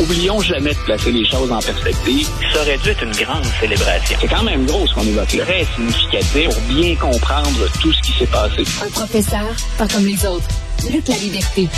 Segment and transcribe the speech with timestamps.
[0.00, 2.28] Oublions jamais de placer les choses en perspective.
[2.52, 4.16] Ça aurait dû être une grande célébration.
[4.20, 5.44] C'est quand même gros ce qu'on évoque là.
[5.44, 8.64] Très significatif pour bien comprendre tout ce qui s'est passé.
[8.84, 9.44] Un professeur,
[9.78, 10.48] pas comme les autres.
[10.90, 11.68] Luc la liberté.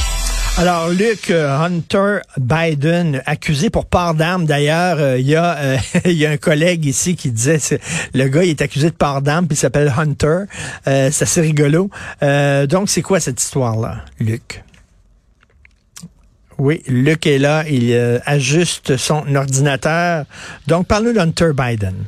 [0.59, 4.47] Alors, Luc euh, Hunter Biden, accusé pour part d'armes.
[4.47, 5.77] D'ailleurs, euh, il y, a, euh,
[6.07, 7.59] il y a un collègue ici qui disait,
[8.15, 10.45] le gars, il est accusé de part d'armes, puis il s'appelle Hunter.
[10.87, 11.91] c'est assez rigolo.
[12.23, 14.63] donc, c'est quoi cette histoire-là, Luc?
[16.59, 20.25] Oui, Luc est là, il ajuste son ordinateur.
[20.67, 22.07] Donc, parle-nous d'Hunter Biden.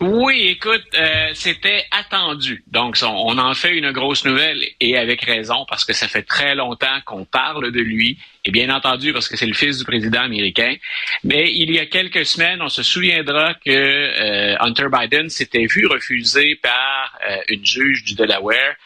[0.00, 2.64] Oui, écoute, euh, c'était attendu.
[2.68, 6.54] Donc, on, en fait une grosse nouvelle et avec raison parce que ça fait très
[6.54, 8.16] longtemps qu'on parle de lui
[8.46, 10.74] et bien entendu parce que c'est le fils du président américain.
[11.22, 15.86] Mais il y a quelques semaines, on se souviendra que euh, Hunter Biden s'était vu
[15.86, 18.76] refuser par euh, une juge du Delaware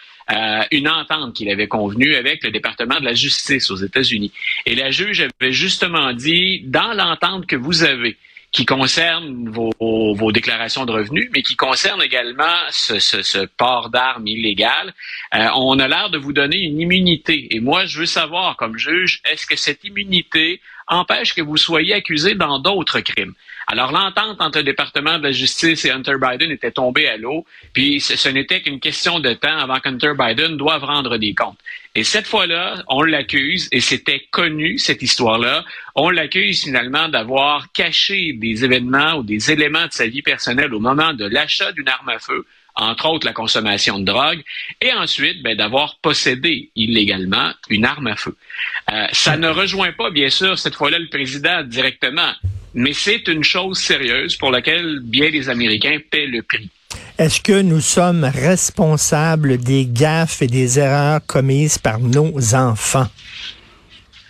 [0.70, 4.32] une entente qu'il avait convenue avec le département de la justice aux États-Unis.
[4.66, 8.16] Et la juge avait justement dit, dans l'entente que vous avez,
[8.54, 14.94] qui concerne vos, déclarations de revenus, mais qui concerne également ce port d'armes illégal.
[15.34, 17.54] Euh, on a l'air de vous donner une immunité.
[17.54, 21.94] Et moi, je veux savoir, comme juge, est-ce que cette immunité empêche que vous soyez
[21.94, 23.34] accusé dans d'autres crimes?
[23.66, 27.46] Alors, l'entente entre le département de la justice et Hunter Biden était tombée à l'eau,
[27.72, 31.58] puis ce, n'était qu'une question de temps avant qu'Hunter Biden doive rendre des comptes.
[31.94, 38.34] Et cette fois-là, on l'accuse, et c'était connu, cette histoire-là, on l'accuse finalement d'avoir caché
[38.34, 42.10] des événements ou des éléments de sa vie personnelle au moment de l'achat d'une arme
[42.10, 42.44] à feu,
[42.76, 44.42] entre autres la consommation de drogue,
[44.80, 48.36] et ensuite ben, d'avoir possédé illégalement une arme à feu.
[48.92, 52.32] Euh, ça ne rejoint pas, bien sûr, cette fois-là, le président directement,
[52.74, 56.68] mais c'est une chose sérieuse pour laquelle bien des Américains paient le prix.
[57.16, 63.08] Est-ce que nous sommes responsables des gaffes et des erreurs commises par nos enfants?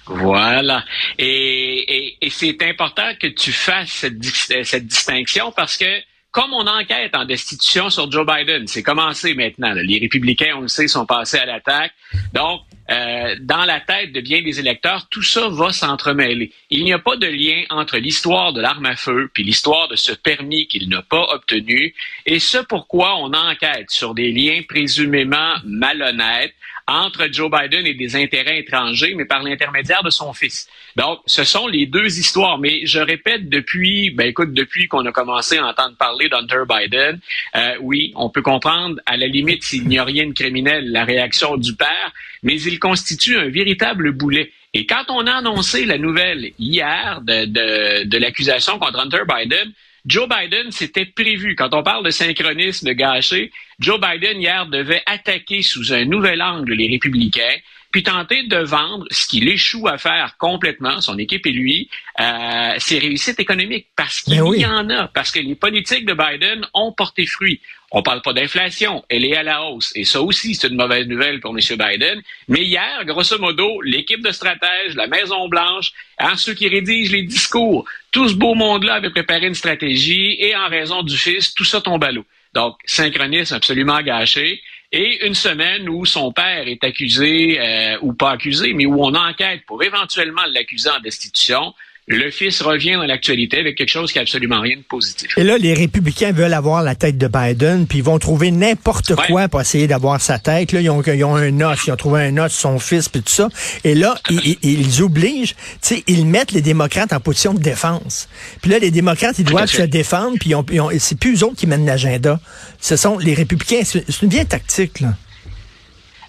[0.07, 0.85] Voilà.
[1.19, 4.23] Et, c'est important que tu fasses cette,
[4.65, 5.87] cette distinction parce que
[6.35, 9.73] comme on enquête en destitution sur Joe Biden, c'est commencé maintenant.
[9.73, 11.93] Les républicains, on le sait, sont passés à l'attaque.
[12.33, 16.53] Donc, euh, dans la tête de bien des électeurs, tout ça va s'entremêler.
[16.71, 19.95] Il n'y a pas de lien entre l'histoire de l'arme à feu puis l'histoire de
[19.95, 21.95] ce permis qu'il n'a pas obtenu
[22.27, 26.55] et ce pourquoi on enquête sur des liens présumément malhonnêtes
[26.87, 30.69] entre Joe Biden et des intérêts étrangers, mais par l'intermédiaire de son fils.
[30.97, 32.59] Donc, ce sont les deux histoires.
[32.59, 37.21] Mais je répète depuis, ben écoute, depuis qu'on a commencé à entendre parler d'Hunter Biden,
[37.57, 41.05] euh, oui, on peut comprendre à la limite s'il n'y a rien de criminel la
[41.05, 42.13] réaction du père,
[42.43, 44.53] mais il constitue un véritable boulet.
[44.75, 49.73] Et quand on a annoncé la nouvelle hier de, de, de l'accusation contre Hunter Biden,
[50.07, 51.55] Joe Biden, c'était prévu.
[51.57, 56.75] Quand on parle de synchronisme gâché, Joe Biden hier devait attaquer sous un nouvel angle
[56.75, 57.57] les républicains,
[57.91, 61.89] puis tenter de vendre ce qu'il échoue à faire complètement, son équipe et lui,
[62.21, 66.13] euh, ses réussites économiques, parce qu'il ben y en a, parce que les politiques de
[66.13, 67.61] Biden ont porté fruit.
[67.93, 69.93] On parle pas d'inflation, elle est à la hausse.
[69.95, 71.61] Et ça aussi, c'est une mauvaise nouvelle pour M.
[71.79, 72.21] Biden.
[72.49, 77.87] Mais hier, grosso modo, l'équipe de stratèges, la Maison-Blanche, hein, ceux qui rédigent les discours,
[78.15, 81.81] tout ce beau monde-là avait préparé une stratégie et en raison du fils, tout ça
[81.81, 82.25] tombe à l'eau.
[82.55, 84.63] Donc, synchronisme absolument gâché.
[84.93, 89.13] Et une semaine où son père est accusé, euh, ou pas accusé, mais où on
[89.17, 91.75] enquête pour éventuellement l'accuser en destitution,
[92.07, 95.39] le fils revient dans l'actualité avec quelque chose qui n'a absolument rien de positif.
[95.39, 99.15] Et là, les républicains veulent avoir la tête de Biden, puis ils vont trouver n'importe
[99.15, 100.73] quoi pour essayer d'avoir sa tête.
[100.73, 103.23] Là, ils ont, ils ont un os, ils ont trouvé un os, son fils, puis
[103.23, 103.49] tout ça.
[103.85, 108.29] Et là, ils, ils, obligent, tu sais, ils mettent les démocrates en position de défense.
[108.61, 111.57] Puis là, les démocrates, ils doivent se défendre, puis ils ont, c'est plus eux autres
[111.57, 112.39] qui mènent l'agenda.
[112.81, 113.81] Ce sont les républicains.
[113.83, 115.15] C'est une vieille tactique, là.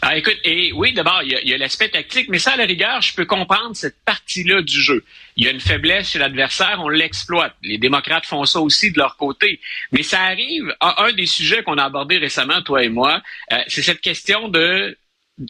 [0.08, 3.02] Ah, écoute, et oui, d'abord, il y a, l'aspect tactique, mais ça, à la rigueur,
[3.02, 5.04] je peux comprendre cette partie-là du jeu.
[5.36, 7.56] Il y a une faiblesse chez l'adversaire, on l'exploite.
[7.64, 9.60] Les démocrates font ça aussi de leur côté.
[9.92, 13.58] Mais ça arrive à un des sujets qu'on a abordé récemment, toi et moi, euh,
[13.68, 14.96] c'est cette question de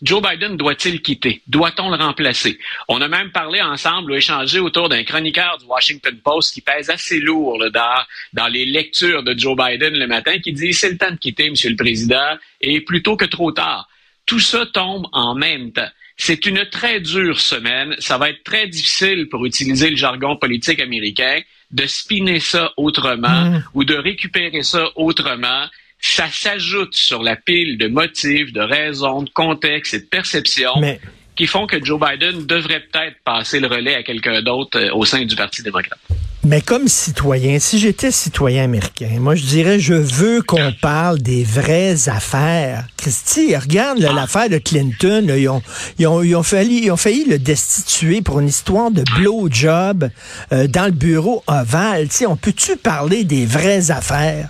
[0.02, 1.42] Joe Biden doit-il quitter?
[1.48, 2.58] Doit-on le remplacer?
[2.88, 6.90] On a même parlé ensemble ou échangé autour d'un chroniqueur du Washington Post qui pèse
[6.90, 10.92] assez lourd là, dans, dans les lectures de Joe Biden le matin, qui dit c'est
[10.92, 13.90] le temps de quitter, Monsieur le Président, et plutôt que trop tard.
[14.26, 15.90] Tout ça tombe en même temps.
[16.18, 17.96] C'est une très dure semaine.
[18.00, 21.40] Ça va être très difficile, pour utiliser le jargon politique américain,
[21.72, 23.64] de spinner ça autrement mmh.
[23.74, 25.66] ou de récupérer ça autrement.
[26.00, 30.82] Ça s'ajoute sur la pile de motifs, de raisons, de contextes et de perceptions
[31.36, 35.06] qui font que Joe Biden devrait peut-être passer le relais à quelqu'un d'autre euh, au
[35.06, 36.00] sein du Parti démocrate.
[36.48, 41.44] Mais comme citoyen, si j'étais citoyen américain, moi je dirais je veux qu'on parle des
[41.44, 42.86] vraies affaires.
[42.98, 44.14] Christy, regarde Ah.
[44.14, 45.64] l'affaire de Clinton, là, ils, ont,
[45.98, 50.10] ils, ont, ils, ont failli, ils ont failli le destituer pour une histoire de blowjob
[50.52, 52.10] euh, dans le bureau ovale.
[52.10, 54.50] Tu sais, on peut-tu parler des vraies affaires?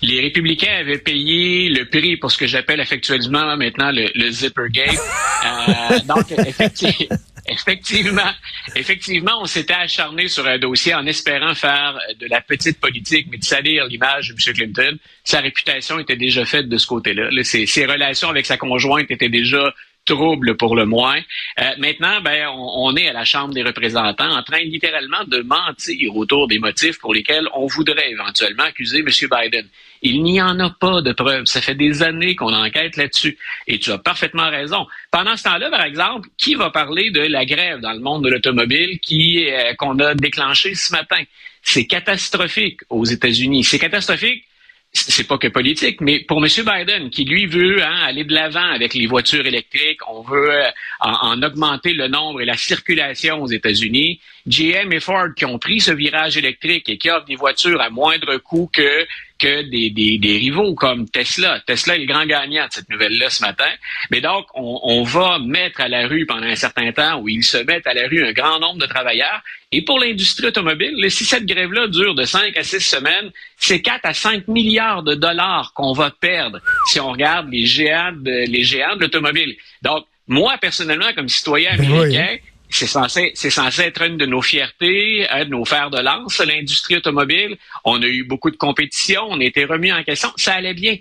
[0.00, 4.96] Les républicains avaient payé le prix pour ce que j'appelle affectueusement maintenant le, le Zippergate.
[5.44, 7.08] Euh, donc, effecti-
[7.46, 8.30] effectivement,
[8.76, 13.38] effectivement, on s'était acharné sur un dossier en espérant faire de la petite politique, mais
[13.38, 14.54] de salir l'image de M.
[14.54, 14.98] Clinton.
[15.24, 17.30] Sa réputation était déjà faite de ce côté-là.
[17.30, 19.74] Là, ses, ses relations avec sa conjointe étaient déjà
[20.04, 21.20] troubles pour le moins.
[21.60, 25.42] Euh, maintenant, ben, on, on est à la Chambre des représentants en train littéralement de
[25.42, 29.06] mentir autour des motifs pour lesquels on voudrait éventuellement accuser M.
[29.06, 29.66] Biden.
[30.02, 31.46] Il n'y en a pas de preuves.
[31.46, 33.38] Ça fait des années qu'on enquête là-dessus.
[33.68, 34.86] Et tu as parfaitement raison.
[35.12, 38.30] Pendant ce temps-là, par exemple, qui va parler de la grève dans le monde de
[38.30, 41.22] l'automobile qui euh, qu'on a déclenchée ce matin?
[41.62, 43.62] C'est catastrophique aux États-Unis.
[43.62, 44.44] C'est catastrophique
[44.92, 46.48] c'est pas que politique, mais pour M.
[46.48, 50.70] Biden, qui lui veut hein, aller de l'avant avec les voitures électriques, on veut euh,
[51.00, 54.20] en, en, augmenter le nombre et la circulation aux États-Unis.
[54.46, 57.88] GM et Ford qui ont pris ce virage électrique et qui offrent des voitures à
[57.88, 59.06] moindre coût que
[59.42, 61.60] que des, des, des, rivaux comme Tesla.
[61.66, 63.70] Tesla est le grand gagnant de cette nouvelle-là ce matin.
[64.12, 67.42] Mais donc, on, on, va mettre à la rue pendant un certain temps, où ils
[67.42, 69.42] se mettent à la rue un grand nombre de travailleurs.
[69.72, 74.00] Et pour l'industrie automobile, si cette grève-là dure de 5 à 6 semaines, c'est 4
[74.04, 78.62] à 5 milliards de dollars qu'on va perdre si on regarde les géants de, les
[78.62, 79.56] géants de l'automobile.
[79.82, 82.51] Donc, moi, personnellement, comme citoyen Ben américain, oui.
[82.72, 86.40] C'est censé, c'est censé être une de nos fiertés, un de nos fers de lance,
[86.40, 87.56] l'industrie automobile.
[87.84, 90.96] On a eu beaucoup de compétition, on a été remis en question, ça allait bien.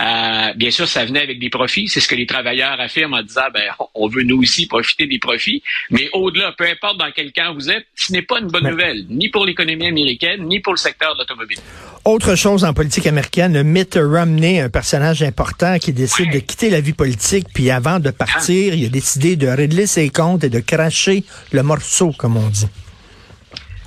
[0.00, 1.86] Euh, bien sûr, ça venait avec des profits.
[1.88, 3.62] C'est ce que les travailleurs affirment en disant, ben,
[3.94, 5.62] on veut nous aussi profiter des profits.
[5.90, 9.04] Mais au-delà, peu importe dans quel camp vous êtes, ce n'est pas une bonne nouvelle,
[9.10, 11.58] ni pour l'économie américaine, ni pour le secteur de l'automobile.
[12.04, 16.34] Autre chose en politique américaine, Mitt Romney, un personnage important qui décide Ouais.
[16.34, 20.08] de quitter la vie politique, puis avant de partir, il a décidé de régler ses
[20.08, 21.22] comptes et de cracher
[21.52, 22.66] le morceau, comme on dit.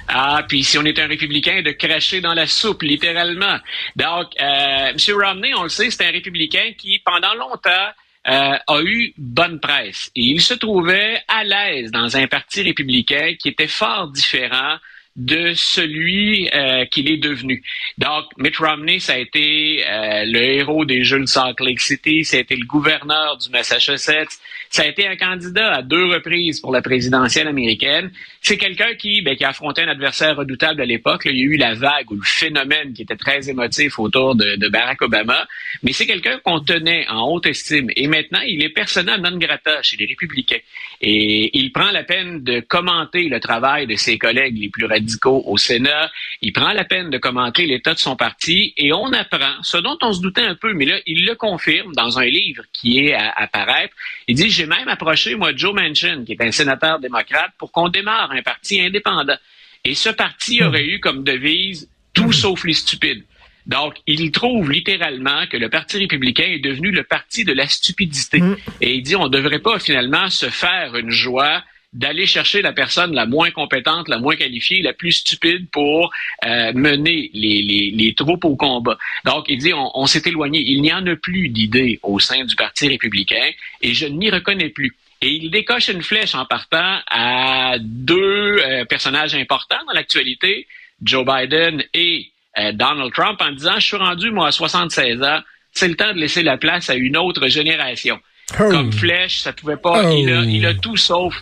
[0.08, 3.58] Ah, puis si on est un républicain, de cracher dans la soupe, littéralement.
[3.96, 4.98] Donc, euh, M.
[5.10, 7.90] Romney, on le sait, c'est un républicain qui, pendant longtemps,
[8.28, 10.12] euh, a eu bonne presse.
[10.16, 14.78] Et il se trouvait à l'aise dans un parti républicain qui était fort différent
[15.16, 17.64] de celui euh, qu'il est devenu.
[17.98, 22.26] Donc, Mitt Romney, ça a été euh, le héros des Jeux de Salt Lake City,
[22.26, 24.38] ça a été le gouverneur du Massachusetts,
[24.70, 28.12] ça a été un candidat à deux reprises pour la présidentielle américaine.
[28.42, 31.22] C'est quelqu'un qui, ben, qui a affronté un adversaire redoutable à l'époque.
[31.26, 34.58] Il y a eu la vague ou le phénomène qui était très émotif autour de,
[34.58, 35.48] de Barack Obama,
[35.82, 37.90] mais c'est quelqu'un qu'on tenait en haute estime.
[37.96, 40.60] Et maintenant, il est persona non grata chez les républicains.
[41.00, 45.05] Et il prend la peine de commenter le travail de ses collègues les plus radicaux
[45.26, 46.12] au Sénat.
[46.42, 48.74] Il prend la peine de commenter l'état de son parti.
[48.78, 51.94] Et on apprend, ce dont on se doutait un peu, mais là, il le confirme
[51.94, 53.96] dans un livre qui est à, à paraître.
[54.28, 57.90] Il dit, j'ai même approché, moi, Joe Manchin, qui est un sénateur démocrate, pour qu'on
[57.90, 59.38] démarre un parti indépendant.
[59.84, 63.24] Et ce parti aurait eu comme devise tout sauf les stupides.
[63.66, 68.42] Donc, il trouve littéralement que le Parti républicain est devenu le parti de la stupidité.
[68.80, 71.64] Et il dit, on ne devrait pas finalement se faire une joie
[71.96, 76.12] d'aller chercher la personne la moins compétente, la moins qualifiée, la plus stupide pour
[76.46, 78.98] euh, mener les, les, les troupes au combat.
[79.24, 80.60] Donc, il dit, on, on s'est éloigné.
[80.60, 83.50] Il n'y en a plus d'idées au sein du Parti républicain
[83.82, 84.94] et je n'y reconnais plus.
[85.22, 90.68] Et il décoche une flèche en partant à deux euh, personnages importants dans l'actualité,
[91.02, 92.28] Joe Biden et
[92.60, 95.40] euh, Donald Trump, en disant, je suis rendu, moi, à 76 ans,
[95.72, 98.20] c'est le temps de laisser la place à une autre génération.
[98.60, 98.70] Oh.
[98.70, 100.16] Comme flèche, ça pouvait pas, Oh.
[100.16, 101.34] il, a, il a tout sauf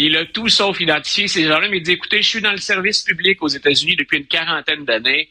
[0.00, 2.58] il a tout sauf identifié ces gens-là, mais il dit, écoutez, je suis dans le
[2.58, 5.28] service public aux États-Unis depuis une quarantaine d'années.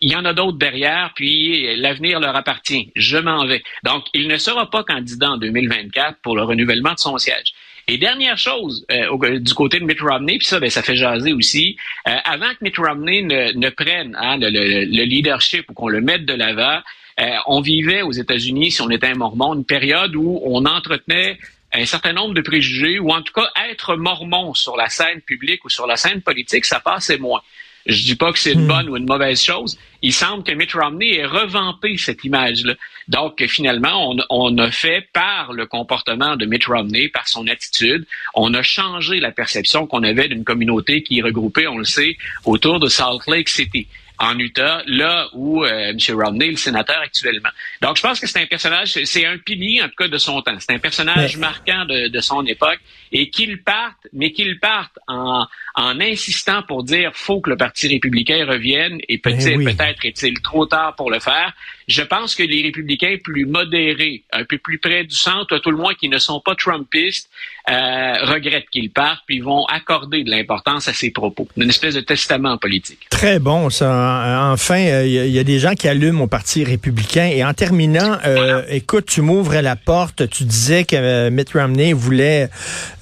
[0.00, 2.90] Il y en a d'autres derrière, puis l'avenir leur appartient.
[2.96, 3.62] Je m'en vais.
[3.84, 7.52] Donc, il ne sera pas candidat en 2024 pour le renouvellement de son siège.
[7.86, 11.32] Et dernière chose, euh, du côté de Mitt Romney, puis ça, ben, ça fait jaser
[11.32, 11.76] aussi,
[12.08, 16.24] euh, avant que Mitt Romney ne, ne prenne hein, le leadership ou qu'on le mette
[16.24, 16.80] de l'avant,
[17.20, 21.38] euh, on vivait aux États-Unis, si on était un mormon, une période où on entretenait
[21.72, 25.64] un certain nombre de préjugés, ou en tout cas être mormon sur la scène publique
[25.64, 27.42] ou sur la scène politique, ça passait moins.
[27.86, 29.78] Je dis pas que c'est une bonne ou une mauvaise chose.
[30.02, 32.74] Il semble que Mitt Romney ait revampé cette image-là.
[33.08, 38.06] Donc, finalement, on, on a fait par le comportement de Mitt Romney, par son attitude,
[38.34, 42.18] on a changé la perception qu'on avait d'une communauté qui est regroupée, on le sait,
[42.44, 43.86] autour de Salt Lake City.
[44.20, 45.98] En Utah, là où euh, M.
[46.10, 47.48] Romney est le sénateur actuellement.
[47.80, 50.42] Donc, je pense que c'est un personnage, c'est un pilier, en tout cas, de son
[50.42, 50.56] temps.
[50.58, 52.80] C'est un personnage marquant de, de, son époque.
[53.12, 57.88] Et qu'il parte, mais qu'il parte en, en insistant pour dire faut que le Parti
[57.88, 61.52] républicain revienne et ben peut-être peut-être est-il trop tard pour le faire.
[61.90, 65.76] Je pense que les républicains plus modérés, un peu plus près du centre, tout le
[65.76, 67.28] moins qui ne sont pas trumpistes,
[67.68, 71.46] euh, regrettent qu'ils partent puis vont accorder de l'importance à ses propos.
[71.56, 73.00] Une espèce de testament politique.
[73.10, 74.50] Très bon, ça.
[74.52, 77.26] Enfin, euh, il y, a des gens qui allument au Parti républicain.
[77.26, 80.28] Et en terminant, euh, écoute, tu m'ouvres la porte.
[80.30, 82.48] Tu disais que Mitt Romney voulait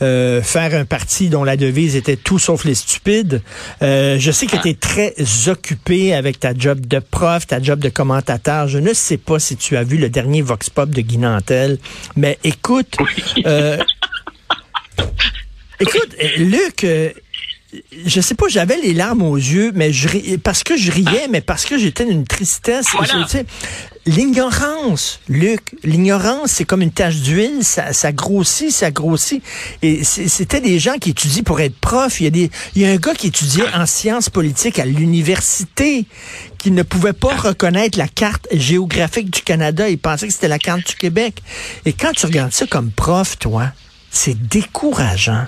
[0.00, 3.42] faire un parti dont la devise était tout sauf les stupides.
[3.80, 5.14] je sais que tu es très
[5.46, 8.66] occupé avec ta job de prof, ta job de commentateur.
[8.66, 11.78] Je ne sais pas si tu as vu le dernier Vox Pop de Guy Nantel,
[12.16, 12.96] mais écoute,
[15.80, 16.86] écoute, Luc,
[18.06, 21.42] je sais pas, j'avais les larmes aux yeux, mais je parce que je riais, mais
[21.42, 22.86] parce que j'étais d'une tristesse.
[24.06, 29.42] L'ignorance, Luc, l'ignorance, c'est comme une tache d'huile, ça, ça, grossit, ça grossit.
[29.82, 32.18] Et c'était des gens qui étudient pour être prof.
[32.18, 34.86] Il y a des, il y a un gars qui étudiait en sciences politiques à
[34.86, 36.06] l'université,
[36.56, 39.90] qui ne pouvait pas reconnaître la carte géographique du Canada.
[39.90, 41.42] Il pensait que c'était la carte du Québec.
[41.84, 43.72] Et quand tu regardes ça comme prof, toi,
[44.10, 45.44] c'est décourageant.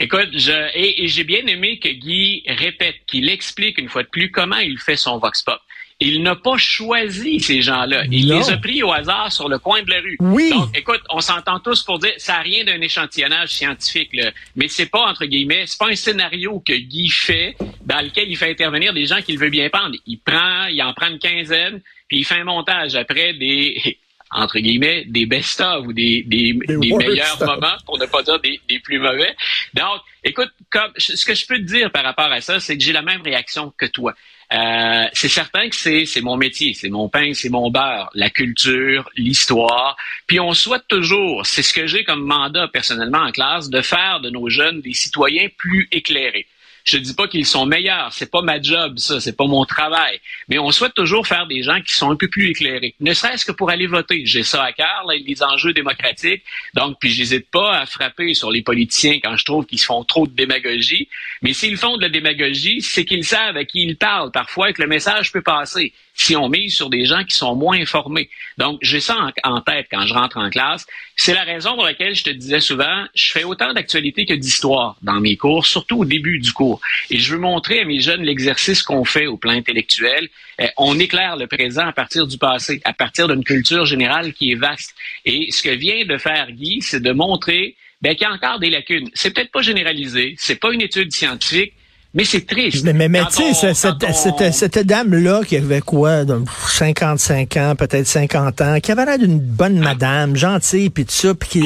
[0.00, 4.30] Écoute, je, et, j'ai bien aimé que Guy répète, qu'il explique une fois de plus
[4.30, 5.60] comment il fait son vox pop.
[6.00, 8.04] Il n'a pas choisi ces gens-là.
[8.10, 10.16] Il les a pris au hasard sur le coin de la rue.
[10.20, 10.50] Oui.
[10.50, 14.32] Donc, écoute, on s'entend tous pour dire, ça n'a rien d'un échantillonnage scientifique, là.
[14.56, 18.36] mais c'est pas entre guillemets, c'est pas un scénario que Guy fait dans lequel il
[18.36, 19.94] fait intervenir des gens qu'il veut bien prendre.
[20.04, 23.98] Il prend, il en prend une quinzaine, puis il fait un montage après des
[24.30, 28.80] entre guillemets, des best-of ou des, des, meilleurs moments, pour ne pas dire des, des,
[28.80, 29.34] plus mauvais.
[29.74, 32.82] Donc, écoute, comme, ce que je peux te dire par rapport à ça, c'est que
[32.82, 34.14] j'ai la même réaction que toi.
[34.52, 38.30] Euh, c'est certain que c'est, c'est mon métier, c'est mon pain, c'est mon beurre, la
[38.30, 39.96] culture, l'histoire.
[40.26, 44.20] Puis on souhaite toujours, c'est ce que j'ai comme mandat personnellement en classe, de faire
[44.20, 46.46] de nos jeunes des citoyens plus éclairés.
[46.84, 50.20] Je dis pas qu'ils sont meilleurs, c'est pas ma job, ça, c'est pas mon travail.
[50.48, 53.44] Mais on souhaite toujours faire des gens qui sont un peu plus éclairés, ne serait-ce
[53.46, 54.26] que pour aller voter.
[54.26, 56.42] J'ai ça à cœur, là, les enjeux démocratiques.
[56.74, 60.26] Donc, puis j'hésite pas à frapper sur les politiciens quand je trouve qu'ils font trop
[60.26, 61.08] de démagogie.
[61.40, 64.72] Mais s'ils font de la démagogie, c'est qu'ils savent à qui ils parlent parfois et
[64.74, 68.30] que le message peut passer si on mise sur des gens qui sont moins informés.
[68.56, 70.86] Donc, j'ai ça en, tête quand je rentre en classe.
[71.16, 74.96] C'est la raison pour laquelle je te disais souvent, je fais autant d'actualité que d'histoire
[75.02, 76.80] dans mes cours, surtout au début du cours.
[77.08, 80.28] Et je veux montrer à mes jeunes l'exercice qu'on fait au plan intellectuel.
[80.58, 84.52] Eh, on éclaire le présent à partir du passé, à partir d'une culture générale qui
[84.52, 84.94] est vaste.
[85.24, 88.58] Et ce que vient de faire Guy, c'est de montrer ben, qu'il y a encore
[88.58, 89.08] des lacunes.
[89.14, 91.74] C'est peut-être pas généralisé, c'est pas une étude scientifique,
[92.14, 92.84] mais c'est triste.
[92.84, 96.24] Mais, mais, tu sais, cette, cette, dame-là qui avait quoi,
[96.68, 99.94] 55 ans, peut-être 50 ans, qui avait l'air d'une bonne ah.
[99.94, 101.62] madame, gentille, puis tout ça, puis qui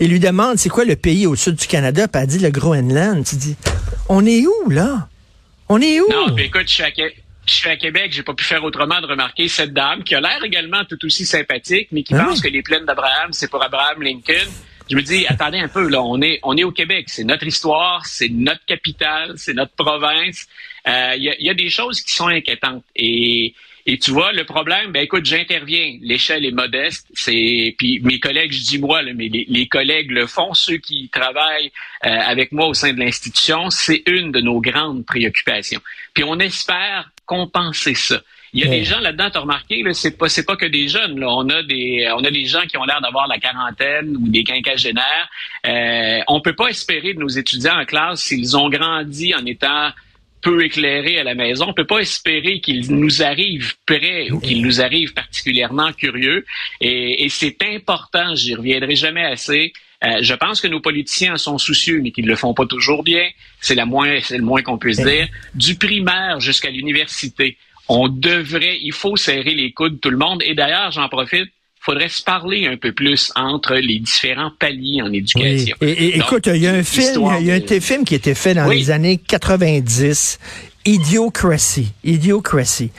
[0.00, 2.50] il lui demande c'est quoi le pays au sud du Canada, puis elle dit le
[2.50, 3.24] Groenland.
[3.24, 3.56] Tu dis,
[4.08, 5.08] on est où, là?
[5.68, 6.08] On est où?
[6.10, 6.90] Non, puis écoute, je suis à,
[7.46, 10.20] je suis à Québec, j'ai pas pu faire autrement de remarquer cette dame qui a
[10.20, 13.62] l'air également tout aussi sympathique, mais qui ah pense que les plaines d'Abraham, c'est pour
[13.62, 14.50] Abraham Lincoln
[14.92, 18.04] je me dis, attendez un peu, on est, on est au Québec, c'est notre histoire,
[18.04, 20.46] c'est notre capitale, c'est notre province.
[20.84, 22.84] Il euh, y, a, y, a, des choses qui sont inquiétantes.
[22.94, 23.54] Et,
[23.86, 25.96] et tu vois, le problème, ben écoute, j'interviens.
[26.02, 27.06] L'échelle est modeste.
[27.14, 31.72] C'est puis mes collègues, je dis moi, mais les, collègues le font, ceux qui travaillent
[32.04, 35.80] euh, avec moi au sein de l'institution, c'est une de nos grandes préoccupations.
[36.12, 38.20] Puis on espère compenser ça.
[38.54, 40.66] Il y a des gens là-dedans, tu as remarqué, là, c'est pas c'est pas que
[40.66, 41.18] des jeunes.
[41.18, 41.28] Là.
[41.30, 44.44] On a des on a des gens qui ont l'air d'avoir la quarantaine ou des
[44.44, 45.30] quinquagénaires.
[45.66, 49.90] Euh, on peut pas espérer de nos étudiants en classe s'ils ont grandi en étant
[50.42, 51.66] peu éclairés à la maison.
[51.68, 56.44] On peut pas espérer qu'ils nous arrivent prêts ou qu'ils nous arrivent particulièrement curieux.
[56.80, 59.72] Et, et c'est important, j'y reviendrai jamais assez.
[60.04, 63.28] Euh, je pense que nos politiciens sont soucieux, mais qu'ils le font pas toujours bien.
[63.60, 65.28] C'est la moins, c'est le moins qu'on puisse dire.
[65.54, 67.56] Du primaire jusqu'à l'université
[67.88, 70.42] on devrait, il faut serrer les coudes tout le monde.
[70.44, 75.02] Et d'ailleurs, j'en profite, il faudrait se parler un peu plus entre les différents paliers
[75.02, 75.76] en éducation.
[75.80, 78.34] Et, écoute, il y a un film, il y a un film qui a été
[78.34, 80.38] fait dans les années 90.
[80.84, 81.92] Idiocracy.
[82.02, 82.90] Idiocracy.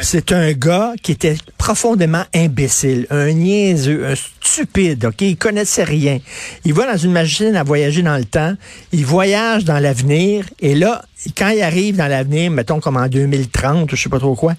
[0.00, 5.22] C'est un gars qui était profondément imbécile, un niaiseux, un stupide, OK?
[5.22, 6.18] Il connaissait rien.
[6.64, 8.54] Il va dans une machine à voyager dans le temps,
[8.92, 11.02] il voyage dans l'avenir, et là,
[11.36, 14.54] quand il arrive dans l'avenir, mettons comme en 2030, je sais pas trop quoi,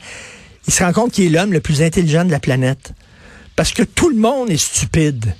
[0.67, 2.93] il se rend compte qu'il est l'homme le plus intelligent de la planète.
[3.55, 5.35] Parce que tout le monde est stupide.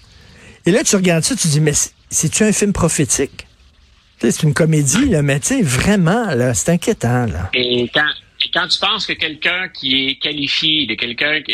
[0.65, 1.73] Et là, tu regardes ça, tu dis, mais
[2.09, 3.47] c'est-tu un film prophétique?
[4.29, 7.25] C'est une comédie, là, mais vraiment, c'est inquiétant.
[7.25, 7.49] Là.
[7.53, 8.05] Et quand,
[8.53, 11.53] quand tu penses que quelqu'un qui est qualifié, de quelqu'un qui,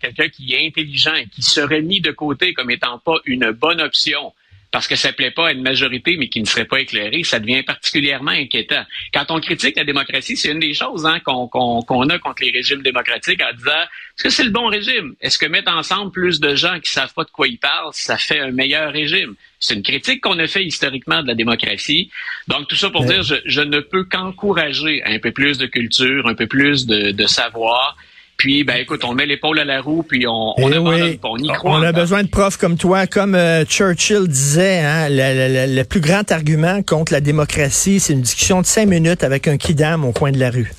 [0.00, 4.32] quelqu'un qui est intelligent qui serait mis de côté comme étant pas une bonne option,
[4.76, 7.40] parce que ça plaît pas à une majorité, mais qui ne serait pas éclairée, ça
[7.40, 8.84] devient particulièrement inquiétant.
[9.14, 12.82] Quand on critique la démocratie, c'est une des choses hein, qu'on a contre les régimes
[12.82, 15.14] démocratiques en disant est-ce que c'est le bon régime?
[15.22, 18.18] Est-ce que mettre ensemble plus de gens qui savent pas de quoi ils parlent, ça
[18.18, 19.34] fait un meilleur régime?
[19.60, 22.10] C'est une critique qu'on a fait historiquement de la démocratie.
[22.46, 26.34] Donc, tout ça pour dire, je, ne peux qu'encourager un peu plus de culture, un
[26.34, 27.96] peu plus de, de savoir
[28.36, 30.78] puis, ben écoute, on met l'épaule à la roue, puis on, on, eh
[31.22, 31.78] on y croit.
[31.78, 33.06] On a besoin de profs comme toi.
[33.06, 38.60] Comme euh, Churchill disait, hein, le, plus grand argument contre la démocratie, c'est une discussion
[38.60, 40.70] de cinq minutes avec un kidam au coin de la rue.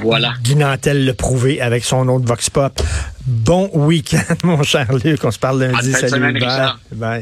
[0.00, 0.34] Voilà.
[0.42, 2.80] Guy Nantel le prouvé avec son autre Vox Pop.
[3.26, 5.24] Bon week-end, mon cher Luc.
[5.24, 5.92] On se parle lundi.
[5.92, 6.72] Salut, bye.
[6.92, 7.20] bye.